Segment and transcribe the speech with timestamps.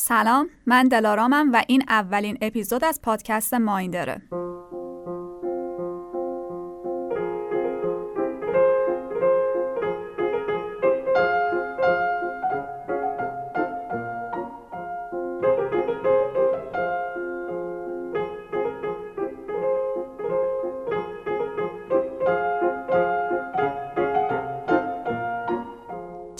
[0.00, 4.22] سلام من دلارامم و این اولین اپیزود از پادکست مایندره.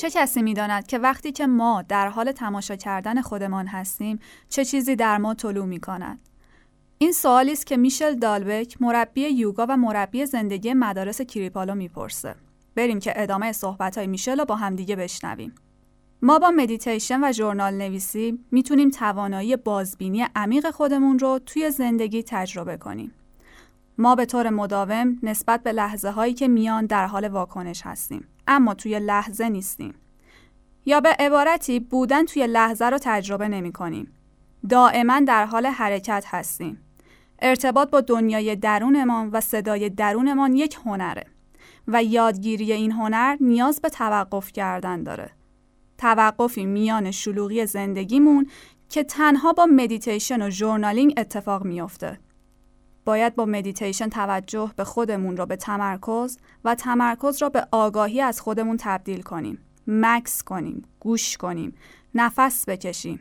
[0.09, 4.19] چه کسی می‌داند که وقتی که ما در حال تماشا کردن خودمان هستیم
[4.49, 6.19] چه چیزی در ما طلوع می کند؟
[6.99, 12.35] این سوالی است که میشل دالبک مربی یوگا و مربی زندگی مدارس کریپالو می‌پرسه.
[12.75, 15.55] بریم که ادامه صحبت های میشل رو با همدیگه بشنویم.
[16.23, 22.77] ما با مدیتیشن و ژورنال نویسی می‌تونیم توانایی بازبینی عمیق خودمون رو توی زندگی تجربه
[22.77, 23.15] کنیم.
[23.99, 28.75] ما به طور مداوم نسبت به لحظه هایی که میان در حال واکنش هستیم اما
[28.75, 29.95] توی لحظه نیستیم.
[30.87, 34.13] یا به عبارتی بودن توی لحظه رو تجربه نمی کنیم.
[34.69, 36.81] دائما در حال حرکت هستیم.
[37.39, 41.25] ارتباط با دنیای درونمان و صدای درونمان یک هنره
[41.89, 45.31] و یادگیری این هنر نیاز به توقف کردن داره.
[45.99, 48.47] توقفی میان شلوغی زندگیمون
[48.89, 52.19] که تنها با مدیتیشن و journaling اتفاق میافته.
[53.09, 58.41] باید با مدیتیشن توجه به خودمون را به تمرکز و تمرکز را به آگاهی از
[58.41, 59.59] خودمون تبدیل کنیم.
[59.87, 61.75] مکس کنیم، گوش کنیم،
[62.15, 63.21] نفس بکشیم.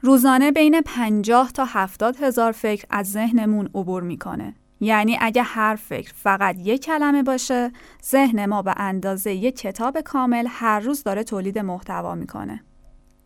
[0.00, 4.54] روزانه بین 50 تا 70 هزار فکر از ذهنمون عبور می‌کنه.
[4.80, 7.72] یعنی اگه هر فکر فقط یک کلمه باشه،
[8.04, 12.64] ذهن ما به اندازه یک کتاب کامل هر روز داره تولید محتوا می‌کنه.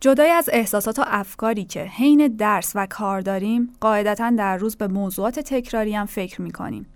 [0.01, 4.89] جدای از احساسات و افکاری که حین درس و کار داریم قاعدتا در روز به
[4.89, 6.87] موضوعات تکراری هم فکر می‌کنیم.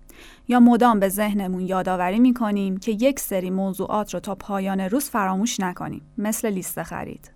[0.49, 5.61] یا مدام به ذهنمون یادآوری می‌کنیم که یک سری موضوعات رو تا پایان روز فراموش
[5.61, 6.03] نکنیم.
[6.19, 7.31] مثل لیست خرید.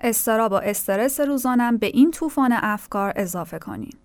[0.00, 3.98] اضطراب و استرس روزانه هم به این طوفان افکار اضافه کنیم.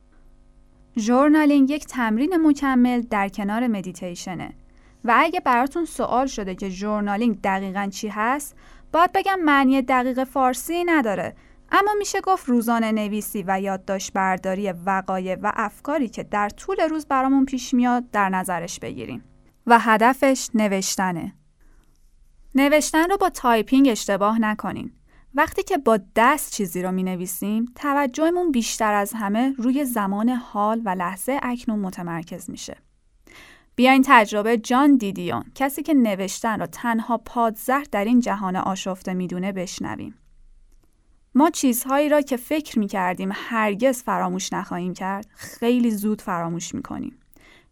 [0.98, 4.54] journaling یک تمرین مکمل در کنار مدیتیشنه.
[5.04, 8.56] و اگه براتون سوال شده که journaling دقیقا چی هست
[8.96, 11.36] باید بگم معنی دقیق فارسی نداره.
[11.72, 17.06] اما میشه گفت روزانه نویسی و یادداشت برداری وقایع و افکاری که در طول روز
[17.06, 19.24] برامون پیش میاد در نظرش بگیریم.
[19.68, 21.36] و هدفش نوشتنه.
[22.56, 24.92] نوشتن رو با typing اشتباه نکنین.
[25.34, 30.82] وقتی که با دست چیزی رو می نویسیم توجهمون بیشتر از همه روی زمان حال
[30.86, 32.85] و لحظه اکنون متمرکز میشه.
[33.76, 39.52] بیاین تجربه جان دیدیون کسی که نوشتن را تنها پادزهر در این جهان آشفته می‌دونه
[39.52, 40.16] بشنویم.
[41.36, 46.82] ما چیزهایی را که فکر می کردیم هرگز فراموش نخواهیم کرد خیلی زود فراموش می
[46.82, 47.20] کنیم.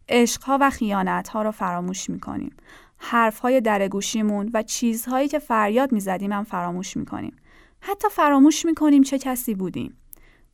[0.08, 2.56] عشقها و خیانتها را فراموش می کنیم.
[2.96, 7.36] حرفهای درگوشیمون و چیزهایی که فریاد می زدیم هم فراموش می کنیم.
[7.80, 9.96] حتی فراموش می کنیم چه کسی بودیم.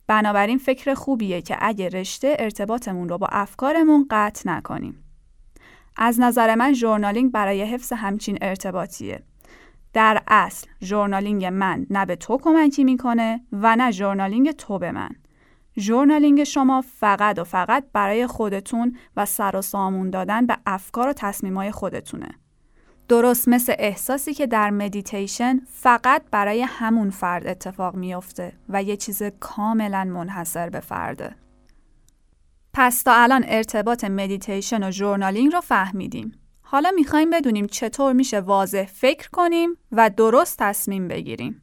[0.06, 5.09] بنابراین فکر خوبیه که اگه رشته ارتباطمون رو با افکارمون قطع نکنیم.
[5.96, 9.22] از نظر من journaling برای حفظ همچین ارتباطیه.
[9.92, 15.10] در اصل journaling من نه به تو کمکی می‌کنه و نه journaling تو به من.
[15.78, 21.12] journaling شما فقط و فقط برای خودتون و سر و سامون دادن به افکار و
[21.12, 22.28] تصمیمای خودتونه.
[23.08, 29.22] درست مثل احساسی که در مدیتیشن فقط برای همون فرد اتفاق میافته و یه چیز
[29.40, 31.34] کاملا منحصر به فرده.
[32.82, 36.32] پس تا الان ارتباط مدیتیشن و journaling رو فهمیدیم.
[36.62, 41.62] حالا می‌خوایم بدونیم چطور میشه واضح فکر کنیم و درست تصمیم بگیریم.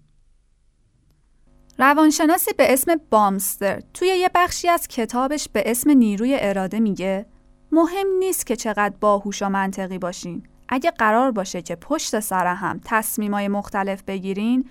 [1.79, 7.25] روانشناسی به اسم بامستر توی یه بخشی از کتابش به اسم نیروی اراده میگه
[7.71, 10.43] مهم نیست که چقدر باهوش و منطقی باشین.
[10.69, 14.69] اگه قرار باشه که پشت سر هم تصمیمای مختلف بگیرین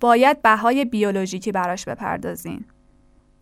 [0.00, 2.64] باید بهای بیولوژیکی براش بپردازین.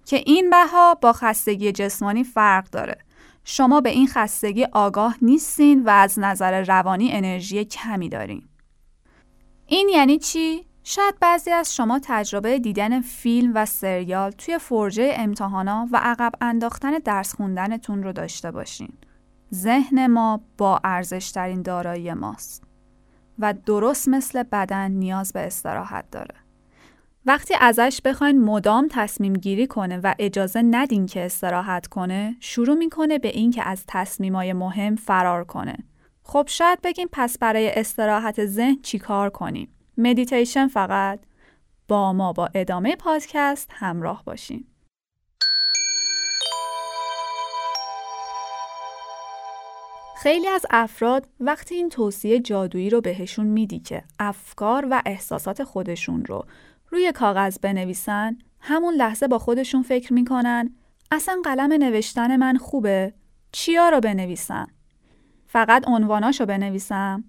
[0.08, 2.98] که این بها با خستگی جسمانی فرق داره.
[3.44, 8.48] شما به این خستگی آگاه نیستین و از نظر روانی انرژی کمی دارین.
[9.66, 15.88] این یعنی چی؟ شاید بعضی از شما تجربه دیدن فیلم و سریال توی فرجه امتحانا
[15.92, 18.92] و عقب انداختن درس خوندنتون رو داشته باشین.
[19.54, 22.62] ذهن ما با ارزشترین دارایی ماست
[23.38, 26.47] و درست مثل بدن نیاز به استراحت داره.
[27.28, 33.18] وقتی ازش بخواین مدام تصمیم گیری کنه و اجازه ندین که استراحت کنه شروع می‌کنه
[33.18, 35.76] به این که از تصمیمای مهم فرار کنه.
[36.22, 41.20] خب شاید بگیم پس برای استراحت ذهن چیکار کنیم؟ مدیتیشن فقط؟
[41.88, 44.64] با ما با ادامه پادکست همراه باشین.
[50.22, 56.24] خیلی از افراد وقتی این توصیه جادویی رو بهشون میدی که افکار و احساسات خودشون
[56.24, 56.46] رو
[56.90, 60.74] روی کاغذ بنویسن همون لحظه با خودشون فکر می‌کنن
[61.10, 63.14] اصلا قلم نوشتن من خوبه
[63.52, 64.68] چیا رو بنویسم
[65.46, 67.24] فقط عنواناشو بنویسم؟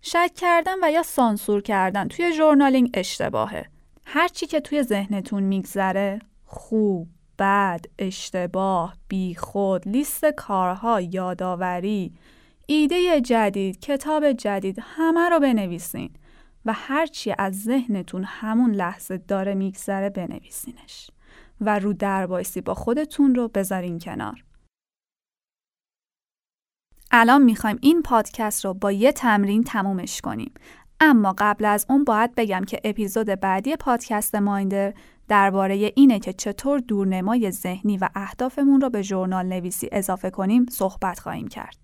[0.00, 3.66] شک کردن و یا سانسور کردن توی ژورنالینگ اشتباهه.
[4.04, 7.08] هرچی که توی ذهنتون میگذره خوب
[7.38, 12.12] بد اشتباه بیخود لیست کارها یادآوری
[12.66, 16.10] ایده جدید کتاب جدید همه رو بنویسین.
[16.66, 21.10] و هرچی از ذهنتون همون لحظه داره میگذره بنویسینش
[21.60, 24.44] و رو دربایسی با خودتون رو بذارین کنار
[27.10, 30.54] الان می‌خوایم این پادکست رو با یه تمرین تمومش کنیم
[31.00, 34.94] اما قبل از اون باید بگم که اپیزود بعدی پادکست مایندر
[35.28, 41.18] درباره اینه که چطور دورنمای ذهنی و اهدافمون رو به ژورنال نویسی اضافه کنیم صحبت
[41.18, 41.76] خواهیم کرد.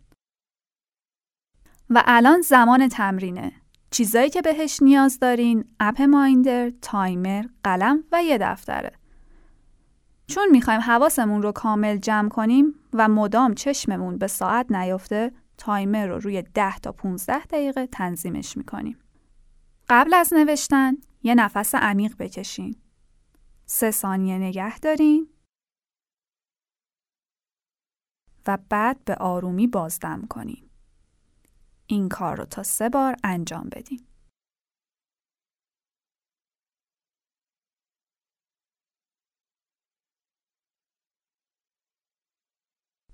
[1.91, 3.62] و الان زمان تمرینه.
[3.93, 8.93] چیزایی که بهش نیاز دارین اپ مایندر، تایمر، قلم و یه دفتره.
[10.27, 16.19] چون می‌خوایم حواسمون رو کامل جمع کنیم و مدام چشممون به ساعت نیفته تایمر رو
[16.19, 18.99] روی 10 تا 15 دقیقه تنظیمش می‌کنیم.
[19.89, 22.77] قبل از نوشتن یه نفس عمیق بکشین.
[23.67, 25.29] سه ثانیه نگه دارین
[28.47, 30.72] و بعد به آرومی بازدم کنین.
[31.87, 34.07] این کار رو تا سه بار انجام بدین.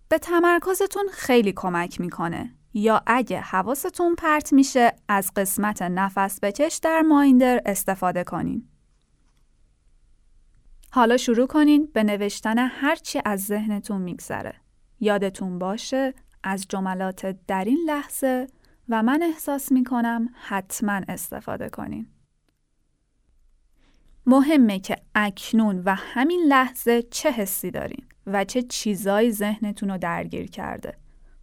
[0.08, 7.02] به تمرکزتون خیلی کمک می‌کنه یا اگه حواستون پرت میشه از قسمت نفس بکش در
[7.02, 8.68] مایندر استفاده کنین.
[10.92, 14.54] حالا شروع کنین به نوشتن هرچی از ذهنتون میگذره.
[15.00, 18.46] یادتون باشه از جملات در این لحظه
[18.88, 22.06] و من احساس می‌کنم حتما استفاده کنین.
[24.26, 30.50] مهمه که اکنون و همین لحظه چه حسی دارین و چه چیزایی ذهنتون رو درگیر
[30.50, 30.96] کرده.